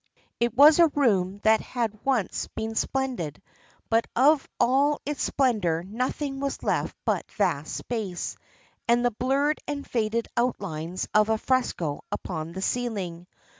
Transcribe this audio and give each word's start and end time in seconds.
It 0.39 0.55
was 0.57 0.79
a 0.79 0.87
room 0.87 1.41
that 1.43 1.61
had 1.61 2.03
once 2.03 2.47
been 2.55 2.73
splendid; 2.73 3.39
but 3.87 4.07
of 4.15 4.49
all 4.59 4.99
its 5.05 5.21
splendour 5.21 5.83
nothing 5.83 6.39
was 6.39 6.63
left 6.63 6.97
but 7.05 7.31
vast 7.33 7.75
space, 7.75 8.35
and 8.87 9.05
the 9.05 9.11
blurred 9.11 9.59
and 9.67 9.87
faded 9.87 10.27
outlines 10.35 11.07
of 11.13 11.29
a 11.29 11.37
fresco 11.37 12.01
upon 12.11 12.53
the 12.53 12.63
ceiling. 12.63 13.27